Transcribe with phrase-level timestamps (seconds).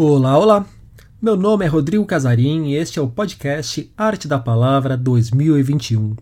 [0.00, 0.66] Olá, olá!
[1.20, 6.14] Meu nome é Rodrigo Casarim e este é o podcast Arte da Palavra 2021.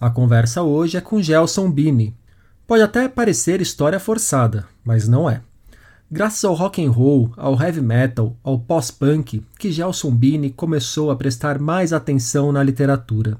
[0.00, 2.16] A conversa hoje é com Gelson Bini.
[2.64, 5.42] Pode até parecer história forçada, mas não é.
[6.08, 11.16] Graças ao rock and roll, ao heavy metal, ao pós-punk, que Gelson Bini começou a
[11.16, 13.36] prestar mais atenção na literatura.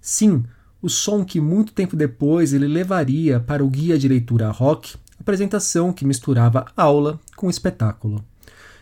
[0.00, 0.44] Sim,
[0.80, 5.92] o som que muito tempo depois ele levaria para o guia de leitura rock, apresentação
[5.92, 8.24] que misturava aula com espetáculo.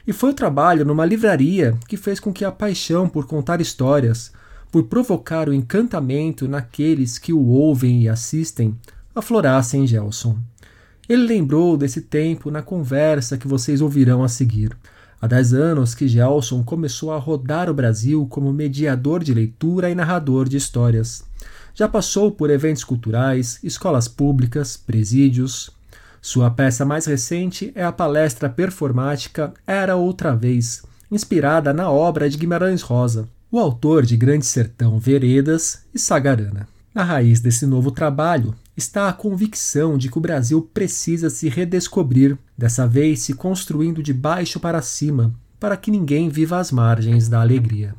[0.06, 4.32] E foi o trabalho numa livraria que fez com que a paixão por contar histórias,
[4.70, 8.76] por provocar o encantamento naqueles que o ouvem e assistem,
[9.14, 10.38] aflorasse em Gelson.
[11.08, 14.76] Ele lembrou desse tempo na conversa que vocês ouvirão a seguir.
[15.20, 19.94] Há dez anos que Gelson começou a rodar o Brasil como mediador de leitura e
[19.94, 21.22] narrador de histórias.
[21.74, 25.70] Já passou por eventos culturais, escolas públicas, presídios,
[26.24, 32.38] sua peça mais recente é a palestra performática Era Outra Vez, inspirada na obra de
[32.38, 36.68] Guimarães Rosa, o autor de Grande Sertão Veredas e Sagarana.
[36.94, 42.38] Na raiz desse novo trabalho está a convicção de que o Brasil precisa se redescobrir,
[42.56, 47.40] dessa vez se construindo de baixo para cima, para que ninguém viva às margens da
[47.40, 47.96] alegria.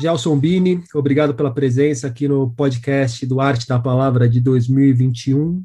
[0.00, 5.64] Gelson Bini, obrigado pela presença aqui no podcast do Arte da Palavra de 2021.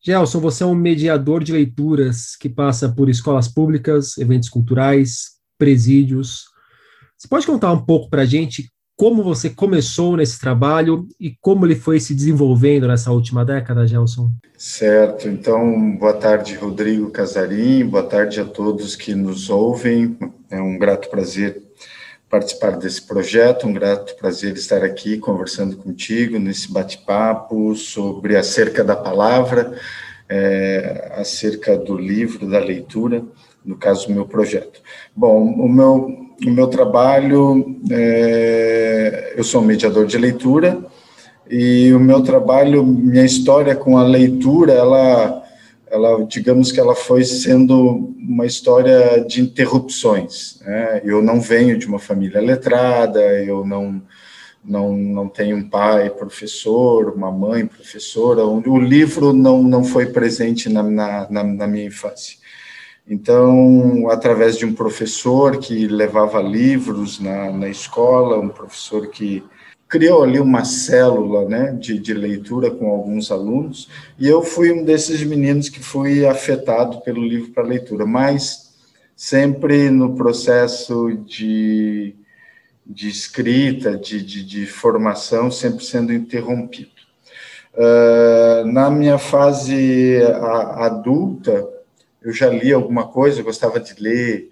[0.00, 6.44] Gelson, você é um mediador de leituras que passa por escolas públicas, eventos culturais, presídios.
[7.18, 11.66] Você pode contar um pouco para a gente como você começou nesse trabalho e como
[11.66, 14.30] ele foi se desenvolvendo nessa última década, Gelson?
[14.56, 15.28] Certo.
[15.28, 17.84] Então, boa tarde, Rodrigo Casarim.
[17.84, 20.16] Boa tarde a todos que nos ouvem.
[20.48, 21.65] É um grato prazer
[22.30, 23.66] participar desse projeto.
[23.66, 29.78] Um grato prazer estar aqui conversando contigo nesse bate-papo sobre acerca da palavra,
[30.28, 33.22] é, acerca do livro, da leitura,
[33.64, 34.80] no caso, o meu projeto.
[35.14, 36.08] Bom, o meu,
[36.44, 40.78] o meu trabalho, é, eu sou mediador de leitura,
[41.48, 45.45] e o meu trabalho, minha história com a leitura, ela
[45.88, 50.60] ela, digamos que ela foi sendo uma história de interrupções.
[50.60, 51.00] Né?
[51.04, 54.02] Eu não venho de uma família letrada, eu não,
[54.64, 60.68] não, não tenho um pai professor, uma mãe professora, o livro não, não foi presente
[60.68, 62.36] na, na, na minha infância.
[63.08, 69.44] Então, através de um professor que levava livros na, na escola, um professor que
[69.88, 73.88] criou ali uma célula né, de, de leitura com alguns alunos,
[74.18, 78.74] e eu fui um desses meninos que fui afetado pelo livro para leitura, mas
[79.14, 82.14] sempre no processo de,
[82.84, 86.90] de escrita, de, de, de formação, sempre sendo interrompido.
[87.74, 90.16] Uh, na minha fase
[90.76, 91.66] adulta,
[92.22, 94.50] eu já li alguma coisa, eu gostava de ler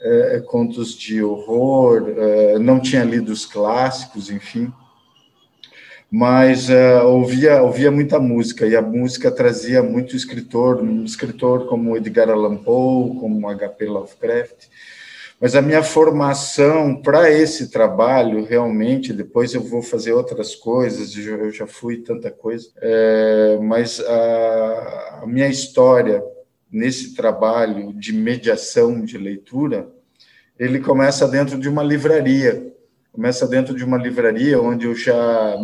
[0.00, 4.72] é, contos de horror, é, não tinha lido os clássicos, enfim,
[6.10, 11.96] mas é, ouvia, ouvia muita música, e a música trazia muito escritor, um escritor como
[11.96, 13.86] Edgar Allan Poe, como H.P.
[13.86, 14.68] Lovecraft,
[15.40, 21.50] mas a minha formação para esse trabalho, realmente, depois eu vou fazer outras coisas, eu
[21.52, 26.22] já fui tanta coisa, é, mas a, a minha história
[26.70, 29.88] nesse trabalho de mediação de leitura,
[30.58, 32.74] ele começa dentro de uma livraria.
[33.12, 35.56] Começa dentro de uma livraria onde eu já,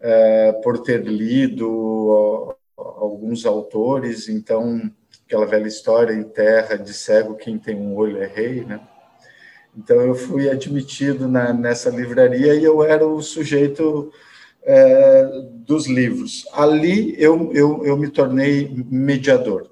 [0.00, 4.90] é, por ter lido alguns autores, então,
[5.26, 8.80] aquela velha história em terra de cego, quem tem um olho é rei, né?
[9.76, 14.10] Então, eu fui admitido na, nessa livraria e eu era o sujeito
[14.62, 15.30] é,
[15.64, 16.44] dos livros.
[16.52, 19.69] Ali eu, eu, eu me tornei mediador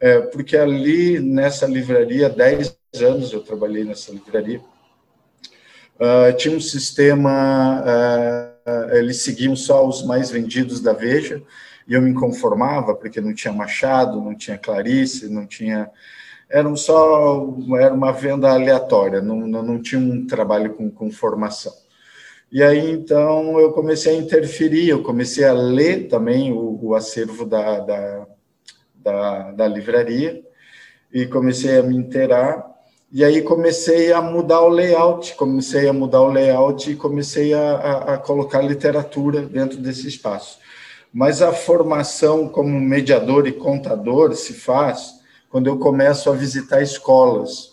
[0.00, 4.60] é, porque ali nessa livraria, 10 anos eu trabalhei nessa livraria,
[5.96, 11.42] uh, tinha um sistema, uh, eles seguiam só os mais vendidos da Veja,
[11.86, 15.90] e eu me conformava, porque não tinha Machado, não tinha Clarice, não tinha.
[16.48, 17.52] Eram só.
[17.78, 21.72] Era uma venda aleatória, não, não, não tinha um trabalho com, com formação.
[22.52, 27.44] E aí, então, eu comecei a interferir, eu comecei a ler também o, o acervo
[27.44, 28.26] da, da,
[29.02, 30.42] da, da livraria
[31.12, 32.68] e comecei a me inteirar.
[33.12, 37.72] E aí comecei a mudar o layout, comecei a mudar o layout e comecei a,
[37.72, 40.58] a, a colocar literatura dentro desse espaço.
[41.12, 47.70] Mas a formação como mediador e contador se faz quando eu começo a visitar escolas.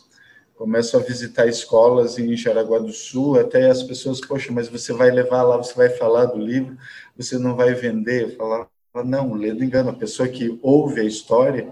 [0.55, 5.11] Começo a visitar escolas em Jaraguá do Sul, até as pessoas, poxa, mas você vai
[5.11, 6.75] levar lá, você vai falar do livro,
[7.15, 8.23] você não vai vender.
[8.23, 8.67] Eu falava,
[9.03, 11.71] não, lendo engano, a pessoa que ouve a história,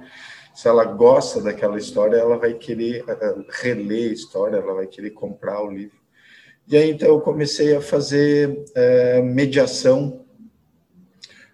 [0.53, 5.11] se ela gosta daquela história, ela vai querer uh, reler a história, ela vai querer
[5.11, 5.97] comprar o livro.
[6.67, 10.25] E aí, então, eu comecei a fazer uh, mediação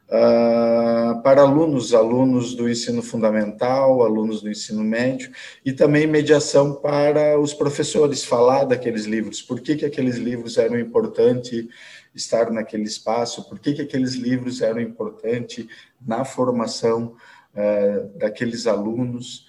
[0.08, 5.32] uh, para alunos, alunos do ensino fundamental, alunos do ensino médio,
[5.66, 10.80] e também mediação para os professores, falar daqueles livros, por que, que aqueles livros eram
[10.80, 11.68] importantes
[12.14, 15.68] estar naquele espaço, por que, que aqueles livros eram importantes
[16.06, 17.16] na formação
[17.56, 19.48] uh, daqueles alunos.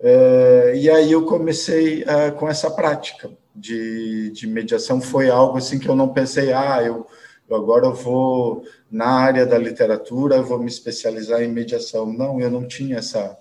[0.00, 5.78] Uh, e aí eu comecei uh, com essa prática de, de mediação, foi algo assim
[5.78, 7.06] que eu não pensei, ah, eu,
[7.48, 12.12] eu agora eu vou na área da literatura, eu vou me especializar em mediação.
[12.12, 13.38] Não, eu não tinha essa,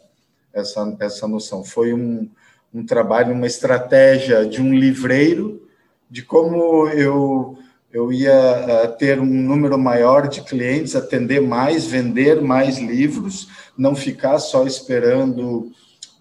[0.51, 1.63] essa, essa noção.
[1.63, 2.29] Foi um,
[2.73, 5.67] um trabalho, uma estratégia de um livreiro,
[6.09, 7.57] de como eu
[7.93, 13.47] eu ia uh, ter um número maior de clientes, atender mais, vender mais livros,
[13.77, 15.71] não ficar só esperando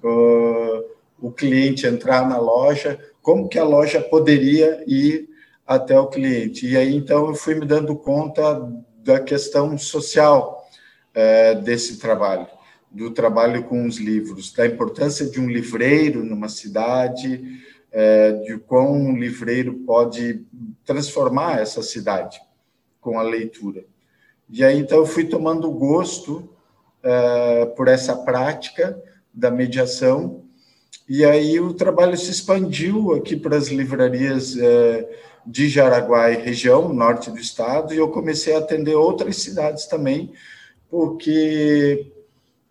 [0.05, 0.85] uh,
[1.19, 5.31] o cliente entrar na loja, como que a loja poderia ir
[5.67, 6.67] até o cliente.
[6.67, 8.71] E aí, então, eu fui me dando conta
[9.03, 10.69] da questão social
[11.17, 12.47] uh, desse trabalho,
[12.91, 18.93] do trabalho com os livros, da importância de um livreiro numa cidade, é, de quão
[18.93, 20.45] um livreiro pode
[20.85, 22.41] transformar essa cidade
[23.01, 23.85] com a leitura.
[24.49, 26.49] E aí, então, eu fui tomando gosto
[27.03, 29.01] é, por essa prática
[29.33, 30.43] da mediação,
[31.09, 35.09] e aí o trabalho se expandiu aqui para as livrarias é,
[35.45, 40.33] de Jaraguá e região, norte do estado, e eu comecei a atender outras cidades também,
[40.89, 42.13] porque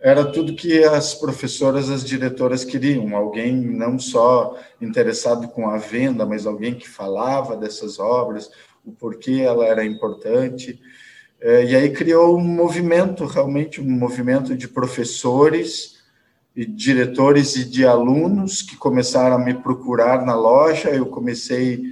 [0.02, 6.26] era tudo que as professoras, as diretoras queriam, alguém não só interessado com a venda,
[6.26, 8.50] mas alguém que falava dessas obras,
[8.84, 10.82] o porquê ela era importante.
[11.40, 16.02] É, e aí criou um movimento, realmente um movimento de professores
[16.56, 20.90] e diretores e de alunos que começaram a me procurar na loja.
[20.90, 21.84] Eu comecei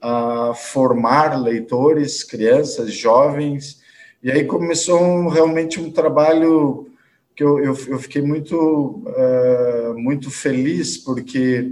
[0.00, 3.82] a formar leitores, crianças, jovens,
[4.22, 6.91] e aí começou realmente um trabalho
[7.34, 11.70] que eu, eu, eu fiquei muito, uh, muito feliz, porque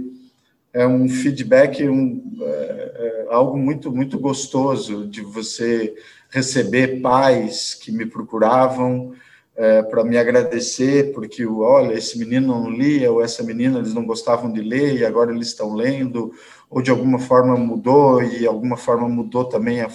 [0.73, 5.93] é um feedback, um, é, é algo muito, muito gostoso de você
[6.29, 9.13] receber pais que me procuravam
[9.55, 14.05] é, para me agradecer, porque, olha, esse menino não lia, ou essa menina eles não
[14.05, 16.33] gostavam de ler e agora eles estão lendo,
[16.69, 19.89] ou de alguma forma mudou, e alguma forma mudou também a,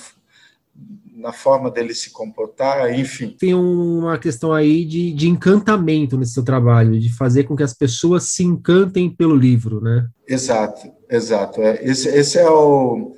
[1.17, 3.35] na forma dele se comportar, enfim.
[3.39, 7.73] Tem uma questão aí de, de encantamento nesse seu trabalho, de fazer com que as
[7.73, 10.07] pessoas se encantem pelo livro, né?
[10.29, 11.63] Exato, exato.
[11.63, 13.17] É, esse, esse é o.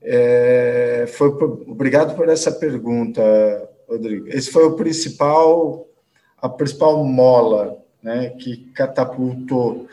[0.00, 1.28] É, foi,
[1.66, 3.22] obrigado por essa pergunta,
[3.88, 4.28] Rodrigo.
[4.28, 5.88] Esse foi o principal,
[6.40, 9.88] a principal mola né, que catapultou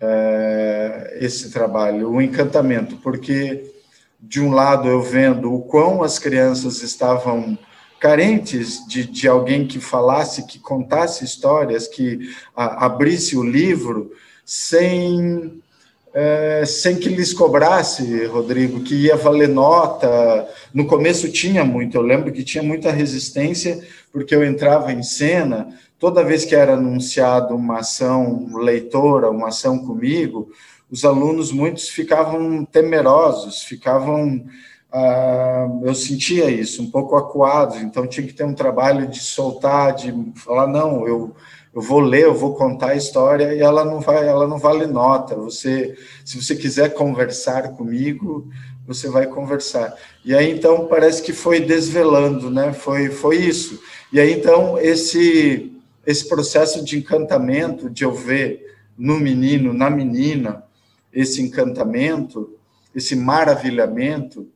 [0.00, 3.75] é, esse trabalho, o encantamento, porque
[4.20, 7.58] de um lado eu vendo o quão as crianças estavam
[8.00, 14.12] carentes de, de alguém que falasse, que contasse histórias, que a, abrisse o livro
[14.44, 15.62] sem
[16.18, 20.48] é, sem que lhes cobrasse, Rodrigo, que ia valer nota.
[20.72, 25.68] No começo tinha muito, eu lembro que tinha muita resistência, porque eu entrava em cena,
[25.98, 30.50] toda vez que era anunciado uma ação leitora, uma ação comigo,
[30.90, 34.44] os alunos, muitos ficavam temerosos, ficavam.
[34.92, 39.94] Uh, eu sentia isso, um pouco acuados, então tinha que ter um trabalho de soltar,
[39.94, 41.34] de falar: não, eu,
[41.74, 44.86] eu vou ler, eu vou contar a história e ela não vai, ela não vale
[44.86, 45.34] nota.
[45.34, 48.48] Você, se você quiser conversar comigo,
[48.86, 49.94] você vai conversar.
[50.24, 52.72] E aí então parece que foi desvelando, né?
[52.72, 53.82] Foi, foi isso.
[54.12, 55.72] E aí então esse
[56.06, 60.62] esse processo de encantamento, de eu ver no menino, na menina,
[61.16, 62.54] esse encantamento,
[62.94, 64.46] esse maravilhamento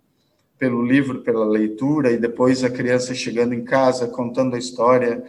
[0.58, 5.24] pelo livro, pela leitura, e depois a criança chegando em casa contando a história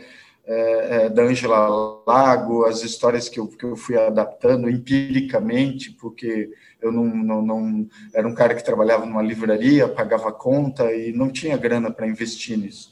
[0.46, 6.50] é, é, da Angela Lago, as histórias que eu, que eu fui adaptando empiricamente, porque
[6.82, 11.30] eu não, não, não era um cara que trabalhava numa livraria, pagava conta e não
[11.30, 12.92] tinha grana para investir nisso.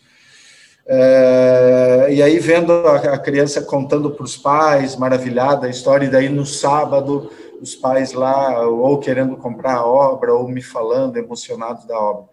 [0.88, 6.30] É, e aí vendo a criança contando para os pais, maravilhada a história, e daí
[6.30, 7.30] no sábado
[7.62, 12.26] os pais lá, ou querendo comprar a obra, ou me falando, emocionados da obra.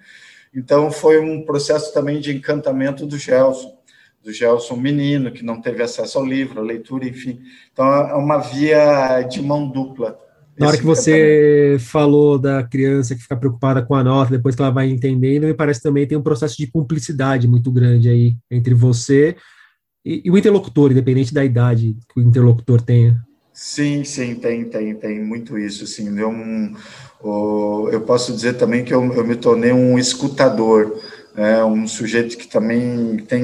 [0.54, 3.76] Então, foi um processo também de encantamento do Gelson,
[4.22, 7.40] do Gelson menino, que não teve acesso ao livro, à leitura, enfim.
[7.72, 10.18] Então, é uma via de mão dupla.
[10.58, 14.62] Na hora que você falou da criança que fica preocupada com a nota, depois que
[14.62, 18.72] ela vai entendendo, me parece também tem um processo de cumplicidade muito grande aí entre
[18.72, 19.36] você
[20.02, 23.20] E, e, o interlocutor, independente da idade que o interlocutor tenha.
[23.58, 26.74] Sim, sim, tem, tem, tem muito isso, assim, deu um,
[27.90, 31.02] eu posso dizer também que eu, eu me tornei um escutador,
[31.34, 33.42] né, um sujeito que também tem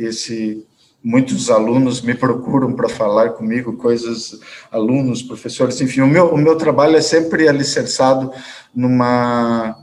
[0.00, 0.66] esse,
[1.04, 4.40] muitos alunos me procuram para falar comigo, coisas,
[4.72, 8.32] alunos, professores, enfim, o meu, o meu trabalho é sempre alicerçado
[8.74, 9.76] numa,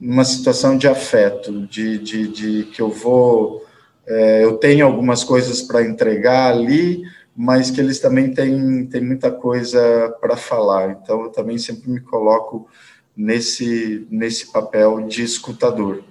[0.00, 3.62] numa situação de afeto, de, de, de que eu vou,
[4.06, 7.02] é, eu tenho algumas coisas para entregar ali,
[7.36, 10.90] mas que eles também têm, têm muita coisa para falar.
[10.90, 12.68] Então, eu também sempre me coloco
[13.16, 16.02] nesse, nesse papel de escutador.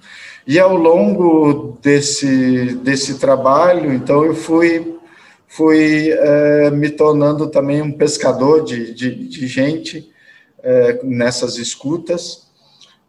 [0.47, 4.97] E ao longo desse, desse trabalho, então, eu fui,
[5.47, 10.09] fui é, me tornando também um pescador de, de, de gente
[10.63, 12.49] é, nessas escutas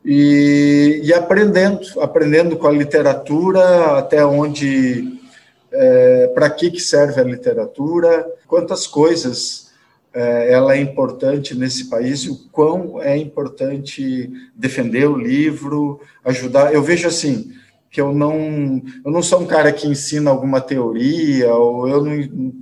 [0.05, 5.20] e, e aprendendo, aprendendo com a literatura até onde
[5.73, 9.71] é, para que, que serve a literatura, quantas coisas
[10.13, 16.75] é, ela é importante nesse país e o quão é importante defender o livro, ajudar.
[16.75, 17.53] Eu vejo assim
[17.91, 22.53] que eu não eu não sou um cara que ensina alguma teoria ou eu não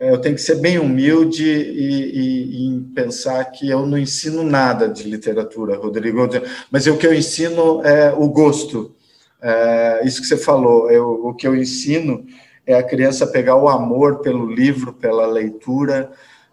[0.00, 4.88] eu tenho que ser bem humilde e, e, e, pensar que eu não ensino nada
[4.88, 6.26] de literatura, Rodrigo,
[6.70, 8.96] mas o que eu ensino é o gosto.
[9.42, 12.24] É, isso que você falou, eu, o que eu ensino
[12.66, 16.10] é a criança pegar o amor pelo livro, pela leitura,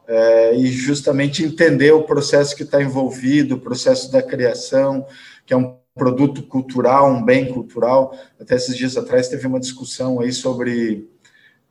[0.07, 5.05] é, e justamente entender o processo que está envolvido, o processo da criação,
[5.45, 8.17] que é um produto cultural, um bem cultural.
[8.39, 11.09] Até esses dias atrás teve uma discussão aí sobre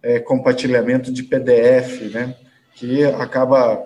[0.03, 2.37] é, compartilhamento de PDF, né,
[2.75, 3.83] que acaba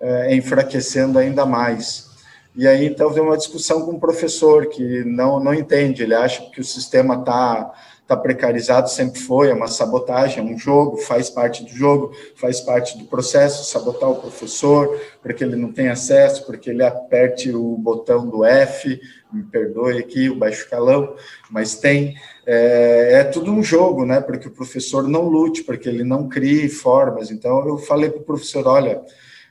[0.00, 2.12] é, enfraquecendo ainda mais.
[2.56, 6.48] E aí, então, tem uma discussão com um professor que não, não entende, ele acha
[6.50, 7.72] que o sistema está
[8.04, 12.60] está precarizado, sempre foi, é uma sabotagem, é um jogo, faz parte do jogo, faz
[12.60, 16.84] parte do processo, sabotar o professor, para que ele não tenha acesso, para que ele
[16.84, 19.00] aperte o botão do F,
[19.32, 21.16] me perdoe aqui, o baixo calão,
[21.50, 22.14] mas tem,
[22.46, 26.04] é, é tudo um jogo, né, para que o professor não lute, para que ele
[26.04, 29.00] não crie formas, então eu falei para o professor, olha,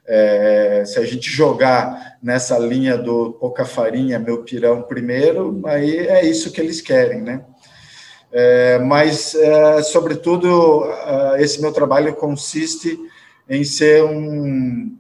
[0.06, 6.24] é, se a gente jogar nessa linha do pouca farinha, meu pirão primeiro, aí é
[6.24, 7.44] isso que eles querem, né?
[8.36, 13.00] É, mas, é, sobretudo, é, esse meu trabalho consiste
[13.48, 14.98] em ser um,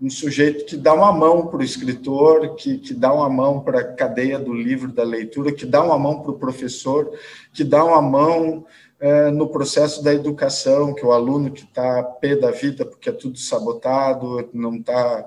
[0.00, 3.80] um sujeito que dá uma mão para o escritor, que, que dá uma mão para
[3.80, 7.10] a cadeia do livro, da leitura, que dá uma mão para o professor,
[7.50, 8.66] que dá uma mão
[9.00, 13.12] é, no processo da educação, que o aluno que está pé da vida porque é
[13.12, 15.24] tudo sabotado, não está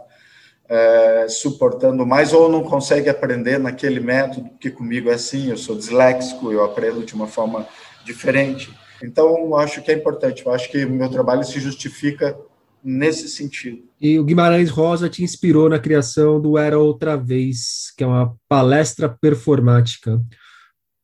[0.69, 5.75] é, suportando mais ou não consegue aprender naquele método, que comigo é assim, eu sou
[5.75, 7.67] disléxico, eu aprendo de uma forma
[8.05, 8.71] diferente.
[9.03, 12.37] Então, acho que é importante, eu acho que o meu trabalho se justifica
[12.83, 13.79] nesse sentido.
[13.99, 18.35] E o Guimarães Rosa te inspirou na criação do Era Outra Vez, que é uma
[18.47, 20.21] palestra performática.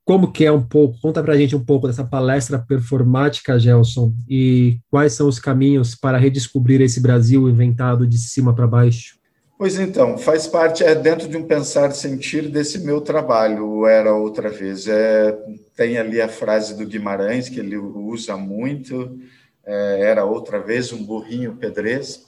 [0.06, 1.00] Como que é um pouco?
[1.02, 6.20] Conta pra gente um pouco dessa palestra performática, Gelson, e quais são os caminhos para
[6.20, 9.16] redescobrir esse Brasil inventado de cima para baixo?
[9.58, 14.50] Pois então, faz parte, é dentro de um pensar sentir desse meu trabalho, era outra
[14.50, 14.86] vez.
[14.86, 15.32] É,
[15.76, 19.18] tem ali a frase do Guimarães, que ele usa muito,
[19.66, 22.26] é, era outra vez um burrinho pedrez.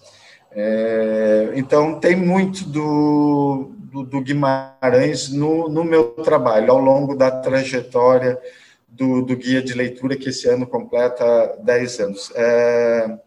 [0.52, 7.30] É, então, tem muito do, do, do Guimarães no, no, meu trabalho, ao longo da
[7.30, 8.40] trajetória
[8.88, 12.32] do, do, guia de leitura, que esse ano completa 10 anos.
[12.36, 13.18] É,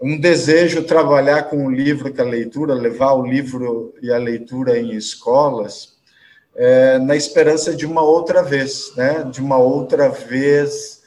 [0.00, 4.78] um desejo trabalhar com o livro, com a leitura, levar o livro e a leitura
[4.78, 5.96] em escolas,
[6.54, 9.24] é, na esperança de uma outra vez, né?
[9.24, 11.02] De uma outra vez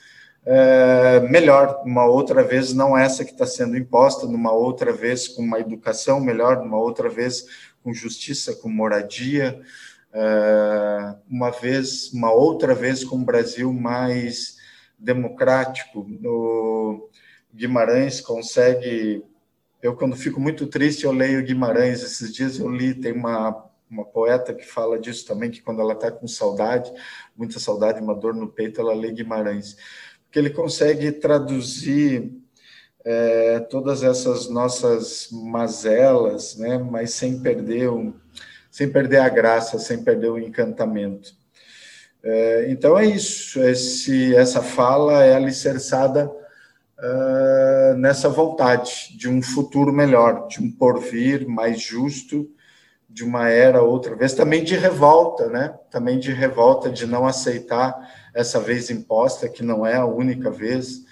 [0.46, 5.42] é, melhor, uma outra vez não essa que está sendo imposta, numa outra vez com
[5.42, 7.46] uma educação melhor, numa outra vez
[7.84, 9.62] com justiça, com moradia,
[10.14, 14.58] é, uma vez, uma outra vez com um Brasil mais
[14.98, 16.06] democrático.
[16.08, 17.10] No,
[17.54, 19.24] Guimarães consegue.
[19.82, 22.04] Eu, quando fico muito triste, eu leio Guimarães.
[22.04, 25.94] Esses dias eu li, tem uma, uma poeta que fala disso também, que quando ela
[25.94, 26.92] está com saudade,
[27.36, 29.76] muita saudade, uma dor no peito, ela lê Guimarães.
[30.24, 32.32] Porque ele consegue traduzir
[33.04, 38.14] é, todas essas nossas mazelas, né, mas sem perder, um,
[38.70, 41.34] sem perder a graça, sem perder o encantamento.
[42.24, 46.32] É, então é isso, esse, essa fala é alicerçada
[47.02, 52.50] uh, nessa vontade de um futuro melhor, de um porvir mais justo,
[53.10, 55.78] de uma era outra vez, também de revolta, né?
[55.90, 61.04] Também de revolta, de não aceitar essa vez imposta, que não é a única vez,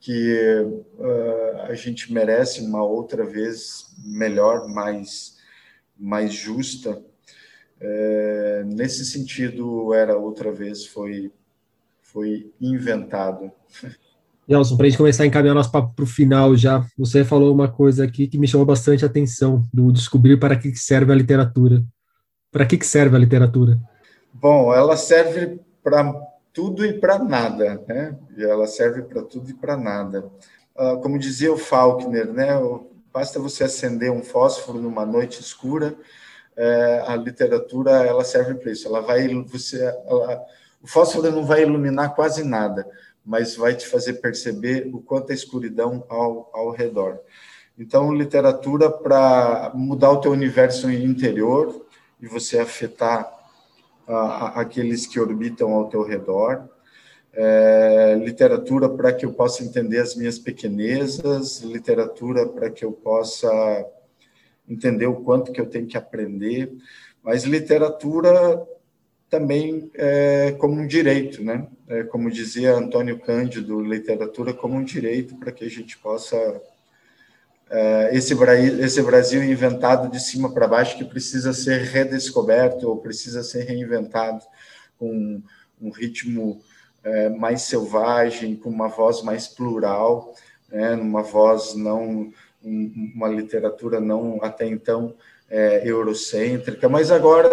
[0.00, 0.36] que
[0.98, 5.36] uh, a gente merece uma outra vez melhor, mais,
[5.96, 7.02] mais justa.
[7.80, 11.32] É, nesse sentido, era outra vez, foi,
[12.02, 13.52] foi inventado.
[14.46, 17.54] Nelson, para a gente começar a encaminhar nosso papo para o final já, você falou
[17.54, 21.14] uma coisa aqui que me chamou bastante a atenção, do descobrir para que serve a
[21.16, 21.82] literatura.
[22.52, 23.78] Para que serve a literatura?
[24.32, 26.12] Bom, ela serve para
[26.52, 28.16] tudo e para nada, né?
[28.38, 30.30] Ela serve para tudo e para nada.
[30.76, 32.48] Uh, como dizia o Faulkner, né?
[33.12, 35.96] Basta você acender um fósforo numa noite escura,
[36.56, 38.88] é, a literatura ela serve para isso.
[38.88, 40.44] Ela vai, você, ela,
[40.82, 42.86] o fósforo não vai iluminar quase nada,
[43.24, 47.20] mas vai te fazer perceber o quanto é escuridão ao, ao redor.
[47.78, 51.86] Então, literatura para mudar o teu universo interior
[52.20, 53.32] e você afetar
[54.54, 56.68] aqueles que orbitam ao teu redor.
[57.32, 63.50] É, literatura para que eu possa entender as minhas pequenezas, literatura para que eu possa
[64.68, 66.72] entender o quanto que eu tenho que aprender,
[67.22, 68.64] mas literatura
[69.34, 71.66] também é, como um direito, né?
[71.88, 76.36] É, como dizia Antônio Cândido, literatura como um direito para que a gente possa
[77.68, 78.32] é, esse,
[78.80, 84.44] esse Brasil inventado de cima para baixo que precisa ser redescoberto ou precisa ser reinventado
[85.00, 85.42] com
[85.82, 86.60] um ritmo
[87.02, 90.32] é, mais selvagem, com uma voz mais plural,
[90.70, 95.12] né, uma voz não, uma literatura não até então
[95.50, 97.50] é, eurocêntrica, mas agora,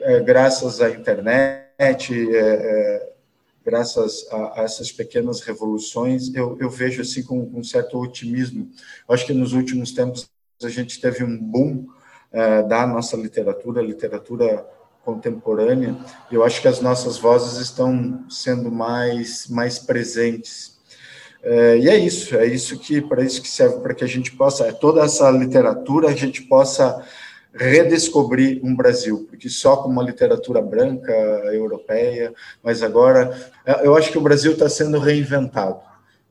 [0.00, 3.12] é, graças à internet, é, é,
[3.64, 8.70] graças a, a, essas pequenas revoluções, eu, eu vejo assim com, com, um certo otimismo.
[9.08, 10.28] Eu acho que nos últimos tempos
[10.62, 11.86] a gente teve um boom
[12.32, 14.66] é, da nossa literatura, literatura
[15.04, 15.96] contemporânea.
[16.30, 20.76] Eu acho que as nossas vozes estão sendo mais mais presentes.
[21.42, 24.32] É, e é isso, é isso que para isso que serve para que a gente
[24.32, 27.04] possa, é toda essa literatura a gente possa
[27.56, 31.12] redescobrir um Brasil, porque só com uma literatura branca,
[31.52, 33.50] europeia, mas agora
[33.82, 35.80] eu acho que o Brasil está sendo reinventado.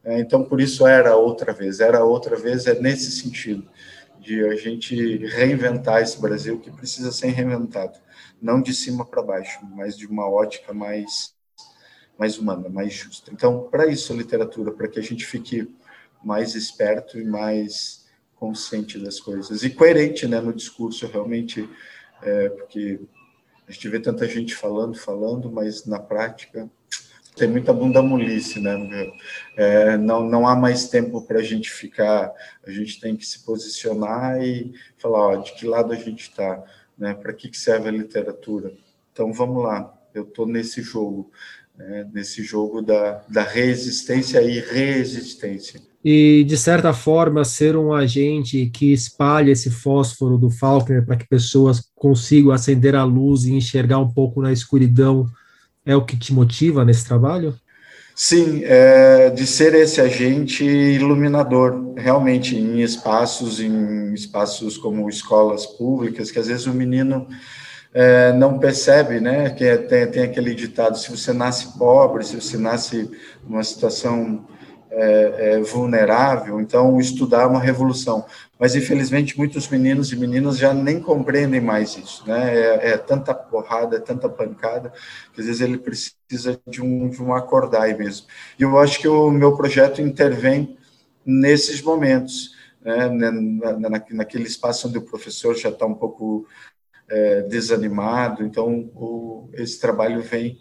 [0.04, 0.20] Né?
[0.20, 3.68] Então, por isso era outra vez, era outra vez, é nesse sentido,
[4.20, 7.98] de a gente reinventar esse Brasil que precisa ser reinventado,
[8.42, 11.34] não de cima para baixo, mas de uma ótica mais,
[12.18, 13.32] mais humana, mais justa.
[13.34, 15.68] Então, para isso a literatura, para que a gente fique
[16.24, 18.05] mais esperto e mais
[18.36, 21.70] consciente das coisas e coerente né, no discurso, realmente,
[22.22, 23.00] é, porque
[23.68, 26.70] a gente vê tanta gente falando, falando, mas na prática
[27.36, 28.78] tem muita bunda molice, né?
[29.58, 32.32] É, não, não há mais tempo para a gente ficar,
[32.66, 36.64] a gente tem que se posicionar e falar, ó, de que lado a gente está,
[36.98, 37.14] né?
[37.14, 38.74] Para que, que serve a literatura?
[39.12, 41.30] Então vamos lá, eu estou nesse jogo,
[41.78, 42.08] né?
[42.14, 48.94] nesse jogo da, da resistência e resistência e, de certa forma, ser um agente que
[48.94, 54.14] espalha esse fósforo do Faulkner para que pessoas consigam acender a luz e enxergar um
[54.14, 55.26] pouco na escuridão
[55.84, 57.56] é o que te motiva nesse trabalho?
[58.16, 66.30] Sim, é, de ser esse agente iluminador, realmente, em espaços, em espaços como escolas públicas,
[66.30, 67.28] que às vezes o menino
[67.96, 72.36] é, não percebe, né, que é, tem, tem aquele ditado, se você nasce pobre, se
[72.36, 73.10] você nasce
[73.48, 74.46] numa situação
[74.92, 78.26] é, é, vulnerável, então estudar é uma revolução.
[78.60, 82.54] Mas, infelizmente, muitos meninos e meninas já nem compreendem mais isso, né?
[82.54, 84.92] É, é tanta porrada, é tanta pancada,
[85.34, 88.28] que às vezes ele precisa de um, de um acordar mesmo.
[88.60, 90.78] E eu acho que o meu projeto intervém
[91.26, 93.10] nesses momentos, né?
[93.10, 96.46] Na, na, naquele espaço onde o professor já está um pouco
[97.10, 100.60] é, desanimado, então o, esse trabalho vem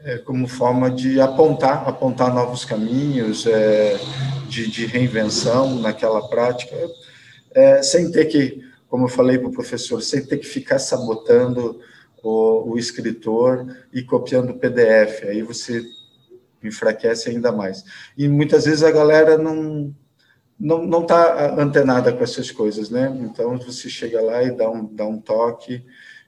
[0.00, 3.98] é, como forma de apontar, apontar novos caminhos, é,
[4.48, 6.76] de, de, reinvenção naquela prática,
[7.54, 11.80] é, sem ter que, como eu falei para o professor, sem ter que ficar sabotando
[12.22, 15.82] o, o escritor e copiando o PDF, aí você
[16.62, 17.84] enfraquece ainda mais.
[18.16, 19.94] E muitas vezes a galera não
[20.58, 23.14] não não está antenada com essas coisas, né?
[23.20, 25.84] Então você chega lá e dá um dá um toque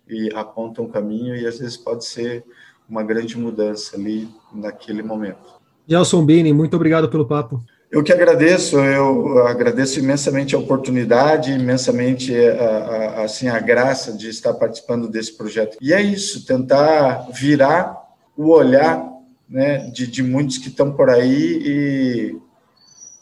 [0.08, 2.44] e aponta um caminho e às vezes pode ser
[2.88, 5.58] uma grande mudança ali naquele momento.
[5.86, 7.62] Gelson Bini, muito obrigado pelo papo.
[7.90, 14.28] Eu que agradeço, eu agradeço imensamente a oportunidade, imensamente a, a, assim a graça de
[14.28, 15.78] estar participando desse projeto.
[15.80, 17.96] E é isso, tentar virar
[18.36, 19.02] o olhar
[19.48, 22.38] né, de, de muitos que estão por aí e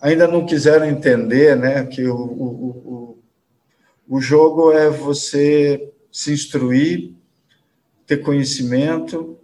[0.01, 3.19] ainda não quiseram entender né, que o, o,
[4.09, 7.13] o, o jogo é você se instruir,
[8.07, 9.37] ter conhecimento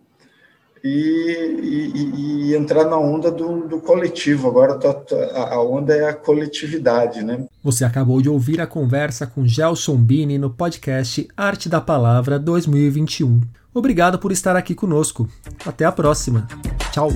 [0.84, 4.48] e, e, e entrar na onda do, do coletivo.
[4.48, 4.78] Agora
[5.34, 7.46] a, a onda é a coletividade, né?
[7.62, 13.40] Você acabou de ouvir a conversa com Gelson Bini no podcast Arte da Palavra 2021.
[13.74, 15.28] Obrigado por estar aqui conosco.
[15.64, 16.46] Até a próxima.
[16.92, 17.10] Tchau.